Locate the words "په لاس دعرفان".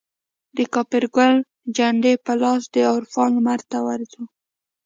2.25-3.29